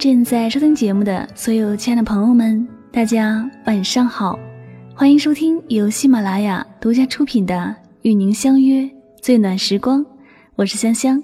[0.00, 4.38] 正在收听节目的所有亲爱的朋友们，大家晚上好，
[4.94, 7.54] 欢迎收听由喜马拉雅独家出品的
[8.00, 8.88] 《与您相约
[9.20, 10.00] 最暖时光》，
[10.56, 11.22] 我是香香，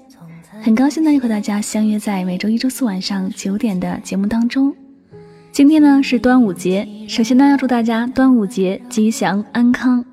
[0.60, 4.70] 很高兴呢又和大家相约在每周一、周四晚上九点的节目当中。
[5.50, 10.04] 今天呢是端午节，首先呢要祝大家端午节吉祥安康。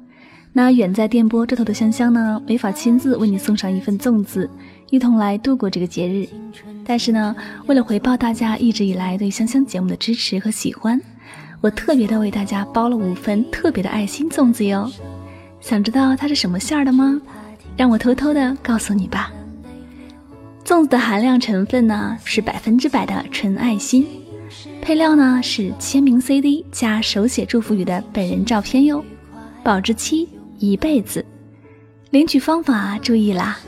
[0.54, 4.50] 那远在电波这头的香香呢，没法亲自为你送上一份粽子，
[4.94, 6.30] 一同来度过这个节日。
[6.86, 11.02] 但是呢，为了回报大家一直以来对香香节目的支持和喜欢，
[11.62, 14.88] 我特别的为大家包了五份特别的爱心粽子哟。
[15.60, 17.20] 想知道它是什么馅儿的吗？
[17.76, 19.34] 让我偷偷的告诉你吧。
[20.64, 24.06] 粽子的含量成分呢是百分之百的纯爱心，
[24.80, 29.04] 配料呢是签名 CD 加手写祝福语的本人照片哟，
[29.64, 30.30] 保质期。
[30.60, 31.26] 一辈子，
[32.12, 33.60] 领取方法注意啦，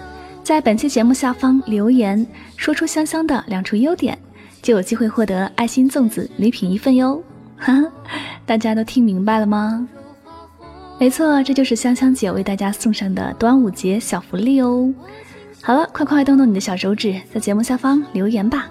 [0.45, 2.23] 在本期节目下方留言，
[2.55, 4.15] 说出香香的两处优点，
[4.61, 7.19] 就有机会获得爱心粽子礼品一份哟。
[7.57, 7.73] 哈，
[8.45, 9.89] 大家都听明白了吗？
[10.99, 14.93] 没错，这就是香香姐为大家送上的端午节小福利哦。
[15.63, 18.69] 好了，快快动动你的小手指，在节目下方留言吧。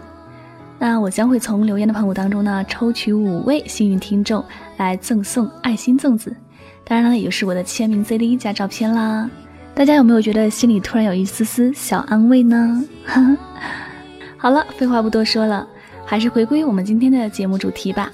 [0.79, 4.45] 那我将会从留言的朋友当中呢，抽取五位幸运听众
[4.77, 6.37] 来赠送爱心粽子。
[6.85, 9.29] 当然了，也就是我的签名 CD 加照片啦。
[9.75, 12.85] 大家有没有觉得心里突然有一丝丝小安慰呢？
[14.39, 15.67] 好了，废话不多说了，
[16.07, 18.11] 还是回归我们今天的节目主题吧。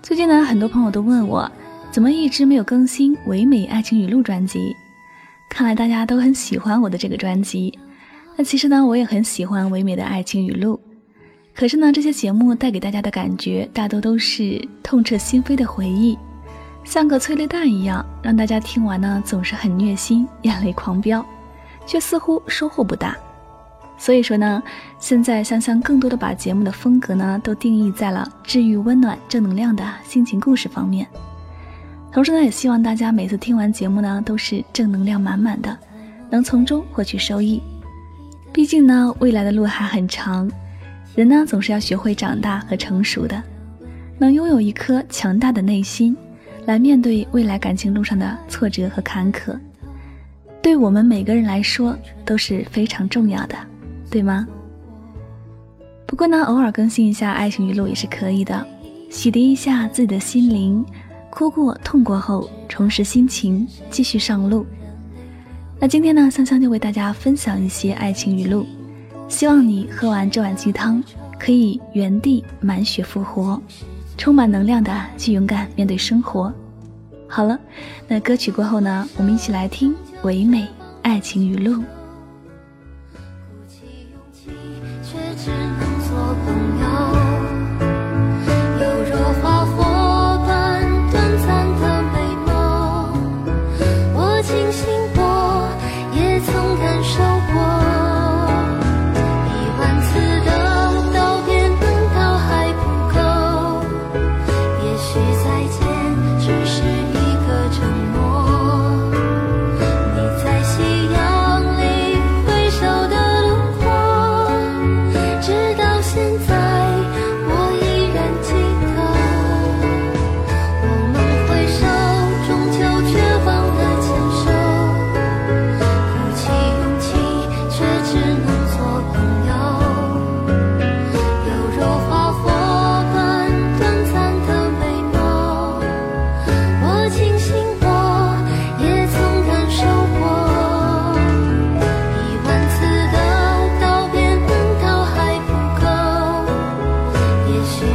[0.00, 1.50] 最近呢，很多朋友都问我，
[1.90, 4.74] 怎么一直没有更新《唯美爱情语录》专辑？
[5.50, 7.76] 看来大家都很喜欢我的这个专辑。
[8.36, 10.78] 那其实呢，我也很喜欢《唯美的爱情语录》，
[11.54, 16.16] 可是呢，这些节目带给大家的感觉，大多都是痛彻心扉的回忆。
[16.84, 21.24] 像个催泪弹一样，让大家听完呢总是很虐心，眼泪狂飙，
[21.86, 23.16] 却似乎收获不大。
[23.96, 24.62] 所以说呢，
[24.98, 31.06] 现在香香更多的把节目的风格呢都定义在了治愈、温暖、正能量的心情故事方面。
[32.10, 35.78] 同时呢，也希望大家每次听完节目呢都是正能量满满的，
[36.30, 37.62] 能从中获取收益。
[38.52, 40.50] 毕竟呢，未来的路还很长，
[41.14, 43.40] 人呢总是要学会长大和成熟的，
[44.18, 46.16] 能拥有一颗强大的内心。
[46.66, 49.58] 来面对未来感情路上的挫折和坎坷，
[50.62, 53.56] 对我们每个人来说都是非常重要的，
[54.10, 54.46] 对吗？
[56.06, 58.66] 不过呢，偶尔更新一下爱情语录也是可以的，
[59.10, 60.84] 洗涤一下自己的心灵，
[61.30, 64.66] 哭过痛过后，重拾心情，继续上路。
[65.78, 68.66] 那今天呢，香香就为大家分享一些爱情语录，
[69.28, 71.02] 希望你喝完这碗鸡汤，
[71.38, 73.60] 可以原地满血复活。
[74.20, 76.52] 充满能量的去勇敢面对生活。
[77.26, 77.58] 好了，
[78.06, 79.94] 那歌曲过后呢，我们一起来听
[80.24, 80.68] 唯美
[81.00, 81.82] 爱情语录。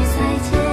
[0.04, 0.65] 再见。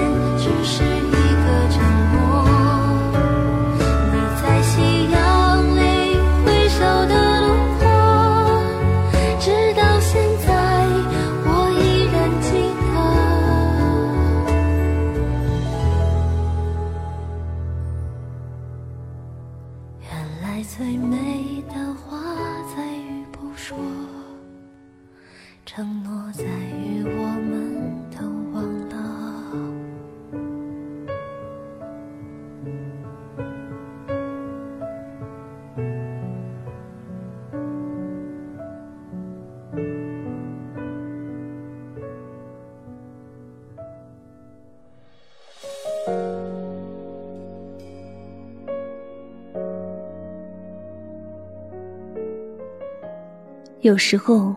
[53.82, 54.55] 有时候，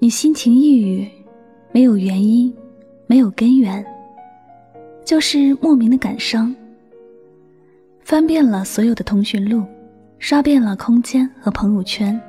[0.00, 1.08] 你心情抑郁，
[1.70, 2.52] 没有原因，
[3.06, 3.86] 没有根源，
[5.04, 6.52] 就是莫名的感伤。
[8.00, 9.62] 翻遍了所有的通讯录，
[10.18, 12.20] 刷遍了空间和朋友圈，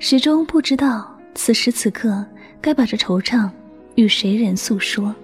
[0.00, 2.26] 始终不知道此时此刻
[2.60, 3.48] 该把这惆怅
[3.94, 5.14] 与谁人诉说。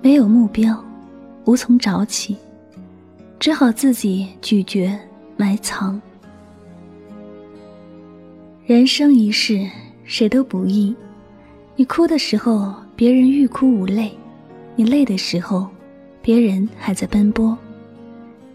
[0.00, 0.82] 没有目标，
[1.44, 2.38] 无从找起，
[3.38, 4.98] 只好自己咀嚼
[5.36, 6.00] 埋藏。
[8.70, 9.68] 人生一世，
[10.04, 10.94] 谁都不易。
[11.74, 14.12] 你哭的时候，别人欲哭无泪；
[14.76, 15.66] 你累的时候，
[16.22, 17.58] 别人还在奔波。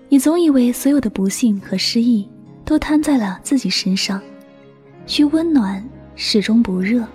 [0.08, 2.26] 你总以为所有的不幸和失意
[2.64, 4.22] 都摊在了自己身上，
[5.06, 5.86] 需温暖
[6.16, 7.06] 始终不热，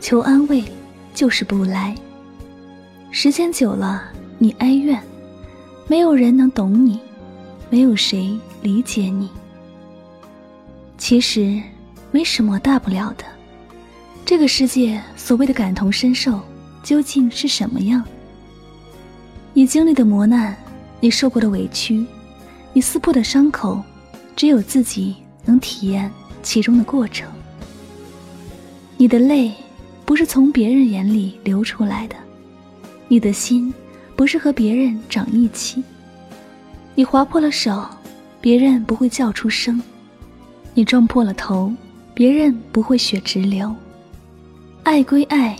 [0.00, 0.64] 求安慰
[1.14, 1.94] 就是不来。
[3.12, 4.02] 时间久了，
[4.36, 5.00] 你哀怨，
[5.86, 6.98] 没有人能懂你，
[7.70, 9.30] 没有谁理解你。
[10.98, 11.62] 其实。
[12.16, 13.26] 没什么大不了的，
[14.24, 16.40] 这个世界所谓的感同身受，
[16.82, 18.02] 究竟是什么样？
[19.52, 20.56] 你经历的磨难，
[20.98, 22.06] 你受过的委屈，
[22.72, 23.82] 你撕破的伤口，
[24.34, 25.14] 只有自己
[25.44, 26.10] 能体验
[26.42, 27.28] 其中的过程。
[28.96, 29.52] 你的泪，
[30.06, 32.16] 不是从别人眼里流出来的；
[33.08, 33.74] 你的心，
[34.16, 35.84] 不是和别人长一起。
[36.94, 37.86] 你划破了手，
[38.40, 39.78] 别人不会叫出声；
[40.72, 41.70] 你撞破了头。
[42.16, 43.76] 别人不会血直流，
[44.84, 45.54] 爱归爱，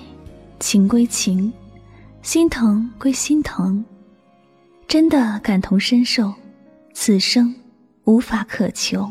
[0.59, 1.53] 情归情，
[2.23, 3.85] 心疼归心疼，
[4.89, 6.33] 真的感同身受，
[6.95, 7.55] 此生
[8.05, 9.07] 无法渴求。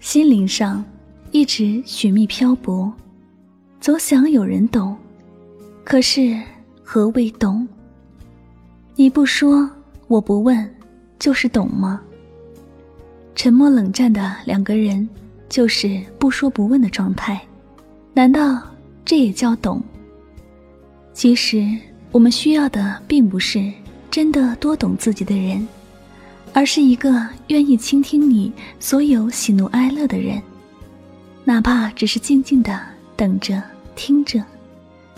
[0.00, 0.84] 心灵上
[1.30, 2.92] 一直寻觅漂泊，
[3.80, 4.96] 总想有人懂，
[5.84, 6.36] 可是
[6.82, 7.68] 何谓懂？
[8.96, 9.70] 你不说，
[10.08, 10.68] 我不问，
[11.20, 12.02] 就是懂吗？
[13.34, 15.08] 沉默冷战的两个人，
[15.48, 17.40] 就是不说不问的状态。
[18.14, 18.62] 难道
[19.04, 19.82] 这也叫懂？
[21.14, 21.66] 其实
[22.10, 23.72] 我们需要的并不是
[24.10, 25.66] 真的多懂自己的人，
[26.52, 30.40] 而是一个愿意倾听你所有喜怒哀乐的人，
[31.44, 32.80] 哪怕只是静静的
[33.16, 33.62] 等着
[33.96, 34.44] 听着，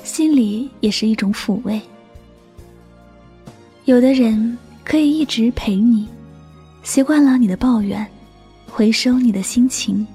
[0.03, 1.81] 心里也是一种抚慰。
[3.85, 6.09] 有的人可以一直陪你。
[6.85, 8.07] 习惯了你的抱怨，
[8.71, 10.07] 回收你的心情，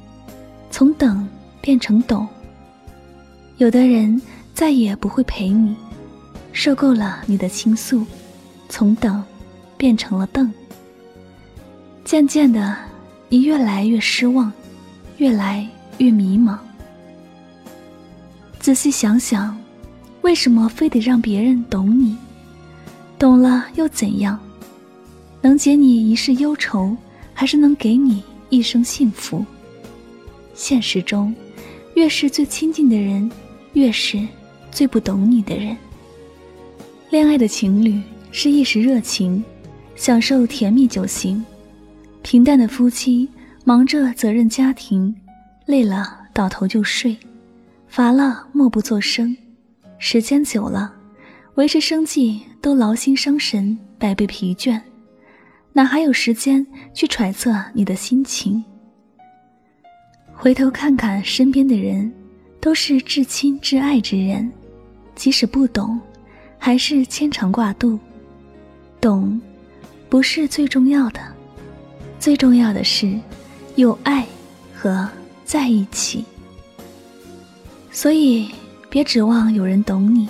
[0.69, 1.27] 从等
[1.59, 2.27] 变成懂。
[3.57, 4.21] 有的人
[4.53, 5.75] 再也不会陪你，
[6.53, 8.05] 受够了你的倾诉，
[8.69, 9.21] 从等
[9.77, 10.49] 变成了瞪。
[12.05, 12.77] 渐渐的，
[13.29, 14.53] 你越来越失望，
[15.17, 15.67] 越来
[15.97, 16.55] 越迷茫。
[18.59, 19.57] 仔细想想，
[20.21, 22.15] 为什么非得让别人懂你？
[23.17, 24.39] 懂了又怎样？
[25.41, 26.95] 能解你一世忧愁，
[27.33, 29.45] 还是能给你一生幸福？
[30.53, 31.33] 现实中，
[31.95, 33.31] 越是最亲近的人，
[33.73, 34.19] 越是
[34.71, 35.75] 最不懂你的人。
[37.09, 38.01] 恋爱的情侣
[38.31, 39.43] 是一时热情，
[39.95, 41.41] 享受甜蜜就行；
[42.21, 43.27] 平淡的夫妻
[43.63, 45.15] 忙着责任家庭，
[45.65, 47.15] 累了倒头就睡，
[47.87, 49.35] 乏了默不作声。
[49.97, 50.93] 时间久了，
[51.55, 54.79] 维持生计都劳心伤神，百倍疲倦。
[55.71, 58.63] 哪还有时间去揣测你的心情？
[60.33, 62.11] 回头看看身边的人，
[62.59, 64.51] 都是至亲至爱之人，
[65.15, 65.99] 即使不懂，
[66.57, 67.99] 还是牵肠挂肚。
[68.99, 69.39] 懂，
[70.09, 71.21] 不是最重要的，
[72.19, 73.17] 最重要的是
[73.75, 74.25] 有爱
[74.73, 75.07] 和
[75.45, 76.25] 在一起。
[77.91, 78.49] 所以，
[78.89, 80.27] 别指望有人懂你，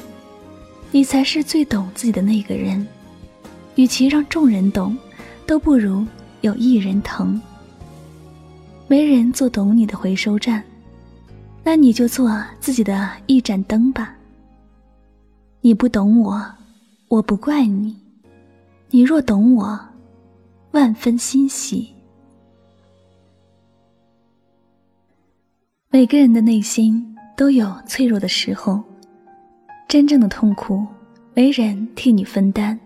[0.92, 2.86] 你才是最懂自己的那个人。
[3.76, 4.98] 与其让众人懂。
[5.50, 6.06] 都不如
[6.42, 7.42] 有一人疼。
[8.88, 10.64] 没人做懂你的回收站，
[11.64, 14.16] 那你就做自己的一盏灯吧。
[15.62, 16.40] 你不懂我，
[17.08, 17.96] 我不怪你；
[18.92, 19.80] 你若懂我，
[20.70, 21.90] 万分欣喜。
[25.90, 28.84] 每个人的内心都有脆弱的时候，
[29.88, 30.86] 真正的痛苦
[31.34, 32.78] 没人替你分担，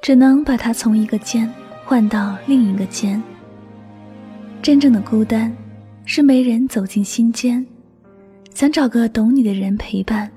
[0.00, 1.52] 只能把它从一个肩。
[1.84, 3.22] 换到另一个肩。
[4.62, 5.54] 真正的孤单，
[6.06, 7.64] 是没人走进心间，
[8.54, 10.30] 想找个懂你的人陪伴，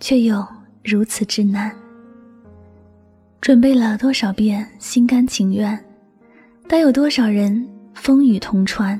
[0.00, 0.42] 却又
[0.82, 1.70] 如此之难。
[3.40, 5.78] 准备了多少遍心甘情愿，
[6.66, 8.98] 但有多少人风雨同船？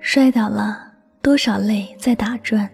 [0.00, 0.90] 摔倒了
[1.20, 2.68] 多少泪在打转，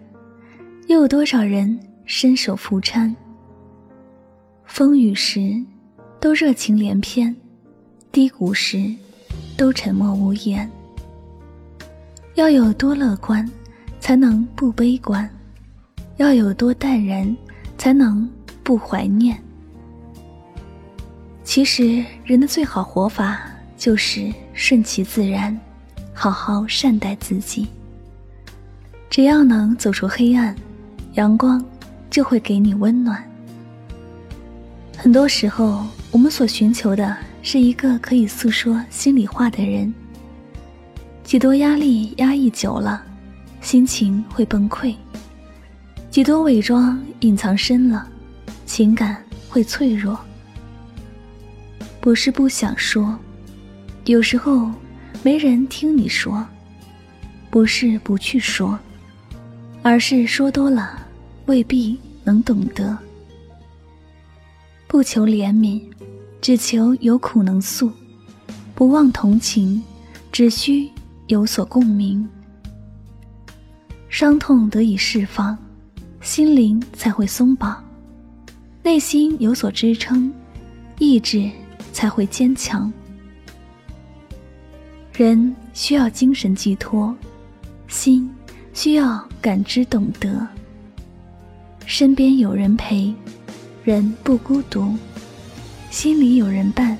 [0.87, 3.13] 又有多少人伸手扶搀？
[4.63, 5.53] 风雨时，
[6.21, 7.35] 都热情连篇。
[8.15, 8.89] 低谷时，
[9.57, 10.71] 都沉默无言。
[12.35, 13.45] 要有多乐观，
[13.99, 15.27] 才能不悲观；
[16.15, 17.35] 要有多淡然，
[17.77, 18.25] 才能
[18.63, 19.37] 不怀念。
[21.43, 23.41] 其实，人的最好活法
[23.75, 25.59] 就是顺其自然，
[26.13, 27.67] 好好善待自己。
[29.09, 30.55] 只要能走出黑暗，
[31.15, 31.61] 阳光
[32.09, 33.21] 就会给你温暖。
[34.95, 37.13] 很多时候，我们所寻求的
[37.47, 39.93] 是一个可以诉说心里话的人。
[41.23, 43.05] 几多压力压抑久了，
[43.61, 44.95] 心情会崩溃；
[46.09, 48.09] 几多伪装隐藏深了，
[48.65, 50.19] 情感会脆弱。
[52.01, 53.15] 不是不想说，
[54.05, 54.71] 有时候
[55.21, 56.43] 没人听你说；
[57.51, 58.77] 不是不去说，
[59.83, 60.99] 而是说多了
[61.45, 62.97] 未必能懂得。
[64.87, 65.79] 不求怜悯，
[66.45, 67.89] 只求有苦能诉；
[68.75, 69.81] 不忘同情，
[70.31, 70.87] 只需
[71.25, 72.23] 有所共鸣。
[74.09, 75.57] 伤痛得以释放，
[76.21, 77.83] 心灵才会松绑；
[78.83, 80.31] 内心有所支撑，
[80.99, 81.49] 意志。
[81.91, 82.93] 才会坚强。
[85.13, 87.15] 人需要精神寄托，
[87.87, 88.29] 心
[88.71, 90.47] 需要感知懂得。
[91.87, 93.11] 身边有人陪，
[93.83, 94.95] 人不孤独；
[95.95, 96.97] 心里有人伴，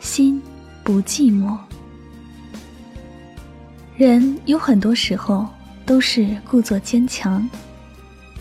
[0.00, 0.42] 心
[0.82, 1.56] 不寂寞。
[3.96, 5.46] 人有很多时候
[5.86, 7.48] 都是故作坚强，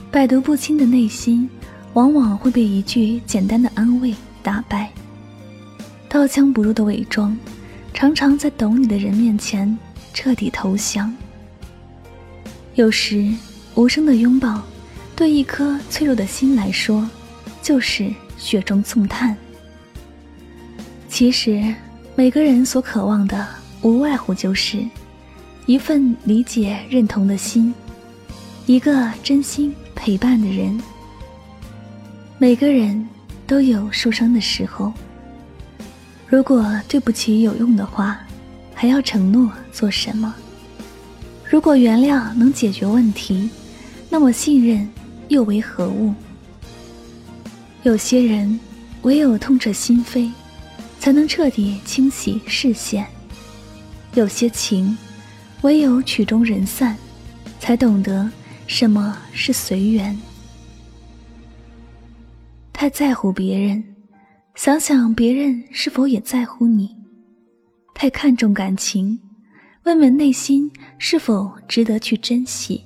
[0.09, 1.47] 百毒不侵的内心，
[1.93, 4.91] 往往会被一句简单的安慰打败。
[6.09, 7.37] 刀枪不入的伪装，
[7.93, 9.77] 常常在懂你的人面前
[10.11, 11.15] 彻底投降。
[12.73, 13.31] 有时，
[13.75, 14.59] 无声的拥抱，
[15.15, 17.07] 对一颗脆弱的心来说，
[17.61, 19.37] 就是雪中送炭。
[21.13, 21.63] 其实，
[22.15, 23.47] 每个人所渴望的，
[23.83, 24.83] 无外乎就是
[25.67, 27.71] 一份理解、认同的心，
[28.65, 30.75] 一个真心陪伴的人。
[32.39, 33.07] 每个人
[33.45, 34.91] 都有受伤的时候。
[36.25, 38.19] 如果对不起有用的话，
[38.73, 40.33] 还要承诺做什么？
[41.47, 43.51] 如果原谅能解决问题，
[44.09, 44.89] 那么信任
[45.27, 46.11] 又为何物？
[47.83, 48.59] 有些人
[49.03, 50.31] 唯有痛彻心扉，
[51.03, 53.03] 才能彻底清洗视线；
[54.13, 54.97] 有些情，
[55.61, 56.95] 唯有曲终人散，
[57.59, 58.31] 才懂得
[58.67, 60.17] 什么是随缘。
[62.71, 63.83] 太在乎别人。
[64.55, 66.95] 想想别人是否也在乎你，
[67.93, 69.19] 太看重感情，
[69.83, 72.81] 问问内心是否值得去珍惜。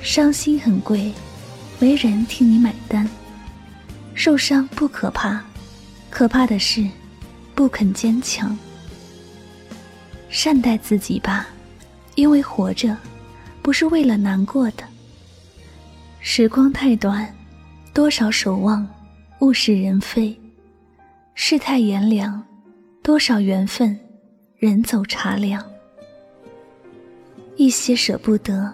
[0.00, 1.10] 伤心很贵，
[1.80, 3.08] 没人替你买单。
[4.14, 5.42] 受伤不可怕，
[6.12, 6.86] 可怕的是
[7.54, 8.56] 不肯坚强。
[10.28, 11.48] 善待自己吧，
[12.16, 12.94] 因为活着
[13.62, 14.84] 不是为了难过的。
[16.20, 17.34] 时光太短，
[17.94, 18.86] 多少守望。
[19.40, 20.38] 物是人非，
[21.34, 22.40] 世态炎凉，
[23.02, 23.98] 多少缘分，
[24.56, 25.60] 人走茶凉。
[27.56, 28.72] 一些舍不得，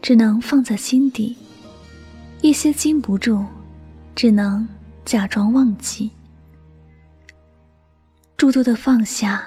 [0.00, 1.34] 只能放在心底；
[2.42, 3.44] 一些禁不住，
[4.14, 4.68] 只能
[5.04, 6.08] 假装忘记。
[8.36, 9.42] 诸多的放下，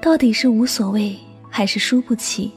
[0.00, 1.16] 到底是无所谓，
[1.48, 2.50] 还是输不起？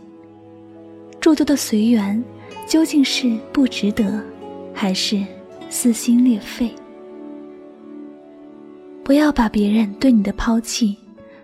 [1.20, 2.22] 诸多的随缘，
[2.68, 4.22] 究竟是不值得，
[4.74, 5.24] 还是
[5.70, 6.74] 撕心裂肺？
[9.04, 10.98] 不要把别人对你的抛弃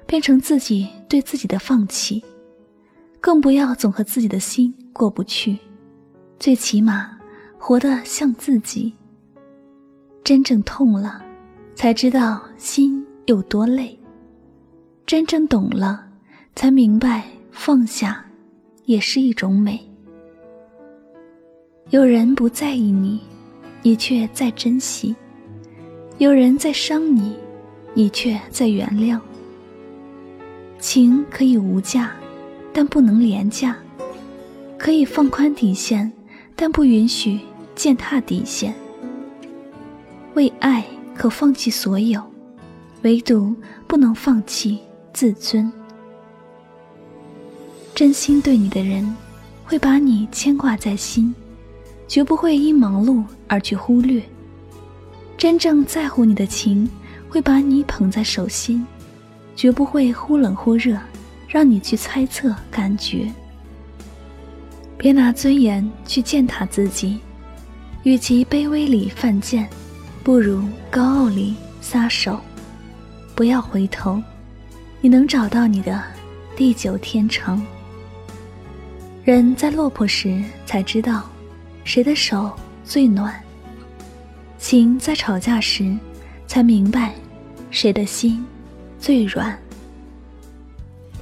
[0.05, 2.21] 变成自己对自己的放弃，
[3.21, 5.57] 更不要总和自己的心过不去。
[6.39, 7.17] 最起码，
[7.57, 8.91] 活得像自己。
[10.23, 11.23] 真正痛了，
[11.75, 13.97] 才知道心有多累；
[15.05, 16.05] 真正懂了，
[16.55, 18.25] 才明白放下
[18.85, 19.79] 也是一种美。
[21.89, 23.19] 有人不在意你，
[23.81, 25.13] 你却在珍惜；
[26.17, 27.35] 有人在伤你。
[27.95, 29.19] 你却在原谅。
[30.79, 32.11] 情可以无价，
[32.73, 33.71] 但不能廉价；
[34.79, 36.11] 可以放宽底线，
[36.55, 37.39] 但不允许
[37.75, 38.73] 践踏底线。
[40.33, 40.83] 为爱
[41.13, 42.19] 可放弃所有，
[43.03, 43.55] 唯独
[43.85, 44.79] 不能放弃
[45.13, 45.71] 自尊。
[47.95, 49.15] 真心对你的人，
[49.63, 51.33] 会把你牵挂在心，
[52.07, 54.21] 绝不会因忙碌而去忽略。
[55.37, 56.89] 真正在乎你的情。
[57.29, 58.85] 会把你捧在手心，
[59.55, 60.95] 绝不会忽冷忽热，
[61.47, 63.27] 让你去猜测感觉。
[64.99, 67.19] 别拿尊严去践踏自己，
[68.03, 69.67] 与其卑微里犯贱，
[70.23, 72.39] 不如高傲里撒手。
[73.33, 74.21] 不要回头，
[75.03, 76.01] 你能找到你的
[76.55, 77.61] 地久天长。
[79.25, 81.29] 人在落魄时才知道，
[81.83, 82.49] 谁的手
[82.85, 83.33] 最暖；
[84.57, 85.93] 情在吵架时
[86.47, 87.13] 才明白，
[87.69, 88.45] 谁的心
[88.97, 89.59] 最软。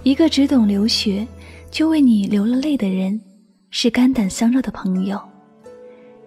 [0.03, 1.27] 一个只懂流血，
[1.71, 3.19] 就为你流了泪的人，
[3.71, 5.17] 是肝胆相照的朋友；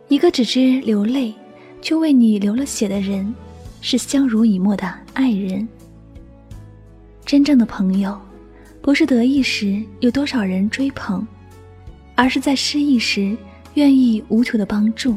[0.08, 1.32] 一个只知流泪，
[1.80, 3.32] 就为你流了血的人，
[3.80, 5.68] 是相濡以沫的爱人。
[7.24, 8.18] 真正的朋友，
[8.82, 11.26] 不是得意时有多少人追捧，
[12.14, 13.36] 而是在失意时
[13.74, 15.16] 愿意无求的帮助。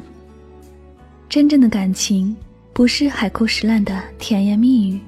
[1.27, 2.35] 真正的感情，
[2.71, 4.99] 不是海枯石烂的甜言蜜语，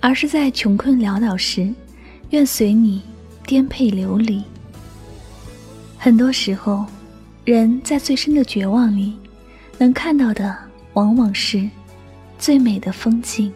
[0.00, 1.72] 而是在穷困潦倒时，
[2.30, 3.00] 愿随你
[3.46, 4.42] 颠沛流离。
[5.96, 6.84] 很多时候，
[7.44, 9.16] 人在最深的绝望里，
[9.78, 10.56] 能看到的
[10.94, 11.68] 往往是
[12.38, 13.52] 最美的风景。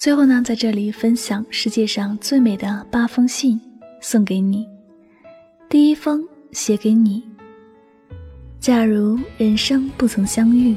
[0.00, 3.60] 最后呢，在这里分享世界上最美的八封信，
[4.00, 4.66] 送给你。
[5.68, 7.22] 第一封写给你。
[8.58, 10.74] 假如人生不曾相遇，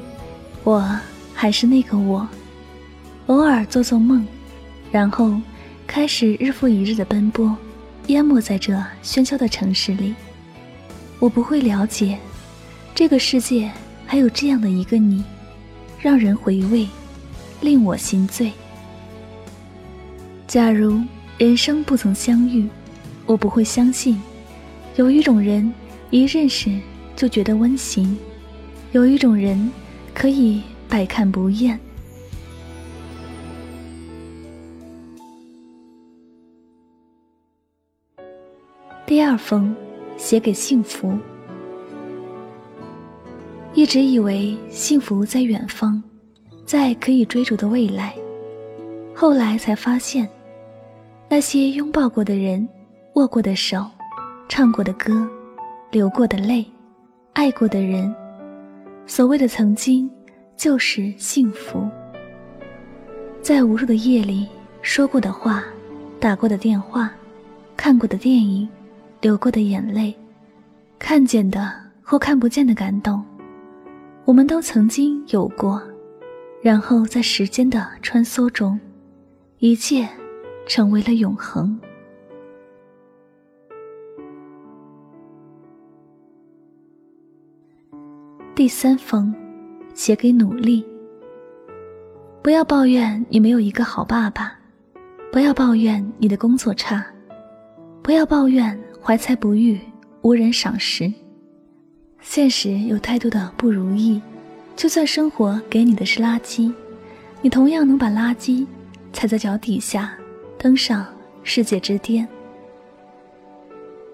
[0.65, 0.85] 我
[1.33, 2.27] 还是那个我，
[3.27, 4.27] 偶尔做做梦，
[4.91, 5.39] 然后
[5.87, 7.55] 开始日复一日的奔波，
[8.07, 10.13] 淹没在这喧嚣的城市里。
[11.19, 12.19] 我不会了解，
[12.93, 13.71] 这个世界
[14.05, 15.23] 还有这样的一个你，
[15.97, 16.85] 让人回味，
[17.61, 18.51] 令我心醉。
[20.47, 21.01] 假如
[21.37, 22.67] 人生不曾相遇，
[23.25, 24.21] 我不会相信，
[24.95, 25.73] 有一种人
[26.11, 26.69] 一认识
[27.15, 28.17] 就觉得温馨，
[28.91, 29.71] 有一种人
[30.13, 31.79] 可以百看不厌。
[39.05, 39.75] 第二封，
[40.17, 41.17] 写给幸福。
[43.73, 46.01] 一直以为幸福在远方，
[46.63, 48.15] 在可以追逐的未来，
[49.15, 50.27] 后来才发现。
[51.29, 52.67] 那些拥抱过的人，
[53.13, 53.85] 握过的手，
[54.47, 55.27] 唱过的歌，
[55.89, 56.63] 流过的泪，
[57.33, 58.13] 爱过的人，
[59.07, 60.07] 所谓的曾经，
[60.55, 61.89] 就是幸福。
[63.41, 64.47] 在无数的夜里
[64.83, 65.63] 说过的话，
[66.19, 67.11] 打过的电话，
[67.75, 68.69] 看过的电影，
[69.19, 70.13] 流过的眼泪，
[70.99, 71.73] 看见的
[72.03, 73.23] 或看不见的感动，
[74.25, 75.81] 我们都曾经有过。
[76.61, 78.79] 然后在时间的穿梭中，
[79.63, 80.05] 一切。
[80.65, 81.77] 成为了永恒。
[88.55, 89.33] 第三封，
[89.93, 90.85] 写给努力。
[92.41, 94.57] 不要抱怨你没有一个好爸爸，
[95.31, 97.05] 不要抱怨你的工作差，
[98.01, 99.79] 不要抱怨怀才不遇，
[100.21, 101.11] 无人赏识。
[102.21, 104.21] 现实有太多的不如意，
[104.77, 106.73] 就算生活给你的是垃圾，
[107.41, 108.65] 你同样能把垃圾
[109.13, 110.13] 踩在脚底下。
[110.55, 111.05] 登上
[111.43, 112.25] 世界之巅。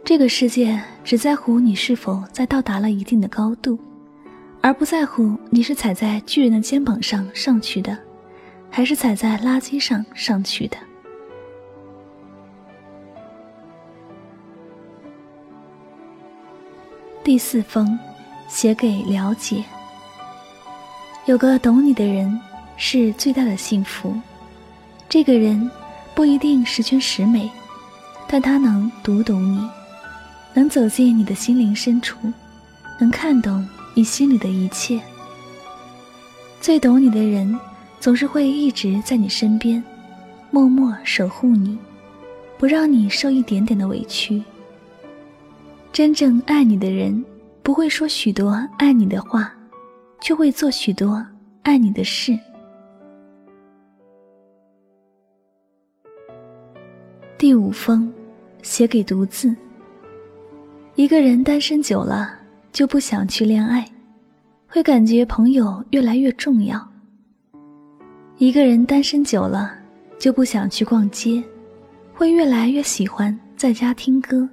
[0.04, 3.78] 这个世界只在乎你是否在到达了一定的高度，
[4.62, 7.96] 而不在乎你是踩在巨人的肩膀上上去的，
[8.72, 10.78] 还是踩在垃圾上上去的。
[17.24, 17.96] 第四封，
[18.48, 19.64] 写给了解。
[21.26, 22.42] 有个懂你的人
[22.76, 24.20] 是最大的幸福。
[25.10, 25.70] 这个人。
[26.16, 27.50] 不一定十全十美，
[28.28, 29.66] 但他能读懂你，
[30.54, 32.18] 能走进你的心灵深处，
[33.00, 35.00] 能看懂你心里的一切。
[36.60, 37.58] 最懂你的人，
[38.02, 39.82] 总是会一直在你身边，
[40.52, 41.78] 默默守护你，
[42.58, 44.44] 不让你受一点点的委屈。
[45.94, 47.24] 真正爱你的人，
[47.64, 49.54] 不会说许多爱你的话，
[50.20, 51.26] 却会做许多
[51.64, 52.38] 爱你的事。
[57.40, 58.12] 第五封，
[58.64, 59.56] 写给独自。
[60.96, 62.38] 一个人单身久了，
[62.74, 63.90] 就不想去恋爱，
[64.68, 66.86] 会感觉朋友越来越重要。
[68.40, 69.72] 一个人单身久了，
[70.18, 71.42] 就不想去逛街，
[72.14, 74.48] 会越来越喜欢在家听歌。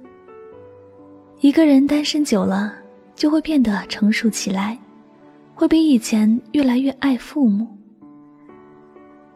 [1.41, 2.73] 一个人单身久了，
[3.17, 4.79] 就会变得成熟起来，
[5.53, 7.67] 会比以前越来越爱父母。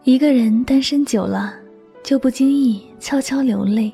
[0.04, 1.54] 一个人单身久了，
[2.04, 3.92] 就不经意悄悄流泪，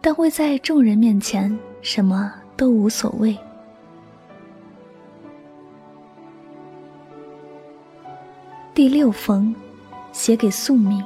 [0.00, 3.36] 但会在众人面前什么都无所谓。
[8.74, 9.54] 第六封，
[10.12, 11.04] 写给宿命。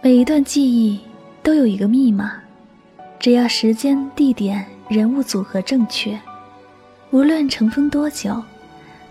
[0.00, 0.98] 每一段记忆
[1.42, 2.40] 都有一个密码，
[3.18, 6.18] 只要时间、地点、人物组合正确，
[7.10, 8.42] 无论尘封多久，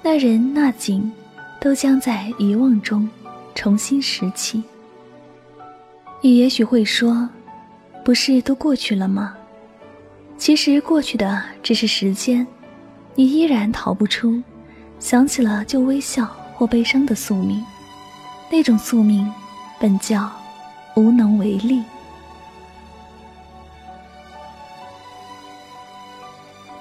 [0.01, 1.11] 那人那景，
[1.59, 3.07] 都将在遗忘中
[3.53, 4.63] 重新拾起。
[6.27, 7.29] 你也许会说，
[8.03, 9.33] 不是都过去了吗？
[10.37, 12.45] 其实过去的只是时间，
[13.15, 14.43] 你依然逃不出，
[14.99, 16.29] 想起了就微笑。
[16.53, 17.63] 或悲伤的宿命，
[18.51, 19.31] 那种宿命
[19.79, 20.29] 本叫
[20.95, 21.81] 无能为力。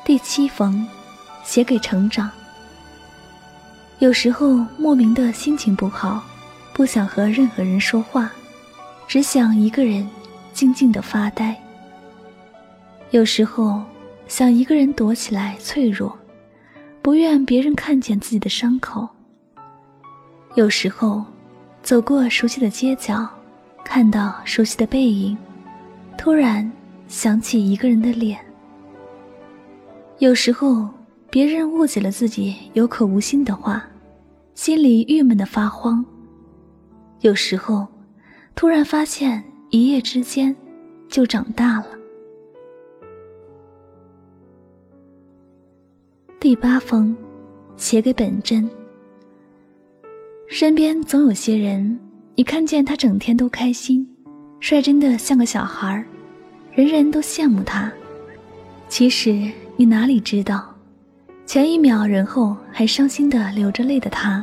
[0.02, 0.84] 第七封，
[1.44, 2.28] 写给成长。
[4.00, 6.24] 有时候莫名的心情不好，
[6.72, 8.32] 不想和任何人说话，
[9.06, 10.08] 只想一个人
[10.52, 11.56] 静静的发呆。
[13.10, 13.82] 有时候
[14.26, 16.16] 想一个人躲起来脆弱，
[17.00, 19.08] 不愿别人看见自己的伤口。
[20.54, 21.24] 有时候，
[21.82, 23.28] 走过熟悉的街角，
[23.84, 25.36] 看到熟悉的背影，
[26.18, 26.70] 突然
[27.06, 28.40] 想起一个人的脸。
[30.18, 30.88] 有时候，
[31.30, 33.84] 别人误解了自己有口无心的话，
[34.54, 36.04] 心里郁闷的发慌。
[37.20, 37.86] 有时候，
[38.56, 40.56] 突然发现一夜之间
[41.08, 41.86] 就长大了。
[46.40, 47.14] 第八封，
[47.76, 48.68] 写给本真。
[50.48, 51.98] 身边总有些人，
[52.34, 54.08] 你看见他整天都开心，
[54.58, 56.06] 率真的像个小孩儿，
[56.72, 57.92] 人人都羡慕他。
[58.88, 60.74] 其实你哪里知道，
[61.44, 64.42] 前一秒人后还伤心的流着泪的他，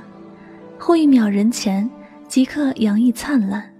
[0.78, 1.89] 后一秒人前
[2.28, 3.72] 即刻洋溢灿烂。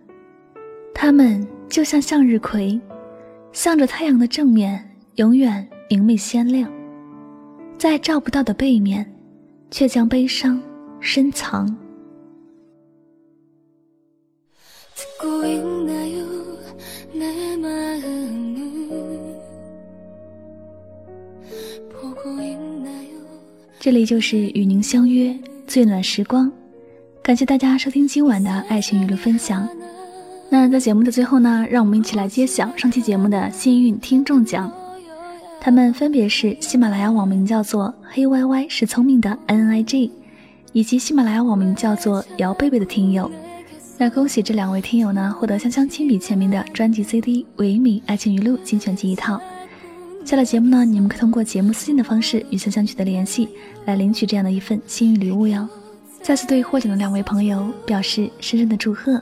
[0.94, 2.80] 他们就像向日葵，
[3.52, 4.84] 向着太阳的正面
[5.16, 6.72] 永远明媚鲜亮，
[7.78, 9.06] 在照不到的背面，
[9.70, 10.62] 却将悲伤
[11.00, 11.76] 深藏。
[23.80, 26.50] 这里就是与您相约最暖时光，
[27.22, 29.68] 感谢大家收听今晚的爱情娱乐分享。
[30.54, 34.72] 那在节目的最后呢，让我们一起来揭晓上期节目的幸运听众奖，
[35.60, 40.12] 他们分别是喜马拉雅网名叫做黑 Y Y 是聪明的 N I G，
[40.72, 43.32] 以及喜马拉雅网名叫做姚贝贝的听友。
[43.98, 49.42] 那恭喜这两位听友呢，获得香香亲笔签名的专辑 CD《唯美爱情语录》精选集一套。
[50.24, 53.50] 下了节目呢，你们可以通过节目私信的方式与香香取得联系，
[53.86, 55.68] 来领取这样的一份幸运礼物哟。
[56.22, 59.20] 再次对获奖的两位朋友表示深深的祝贺。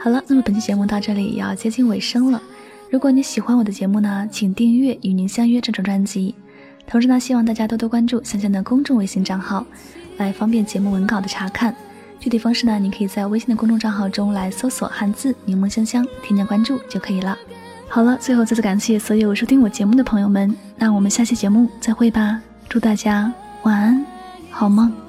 [0.00, 2.40] 好了，那么本期节目到这里也要接近尾声了。
[2.88, 6.34] 如果你喜欢我的节目呢，请订阅《与您相约》这张专辑。
[6.86, 9.66] 同时呢，希望大家多多关注香香的公众微信账号，
[10.16, 11.74] 来方便节目文稿的查看。
[12.20, 17.36] 具体方式呢，你可以在微信的公众账号中来搜索汉字“柠檬香香”，添加关注就可以了。
[17.88, 23.32] 好了，最后再次感谢所有收听我节目的朋友们，那我们下期节目再会吧，祝大家
[23.62, 24.06] 晚安，
[24.50, 25.07] 好梦。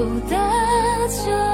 [0.00, 0.36] 走的
[1.08, 1.49] 就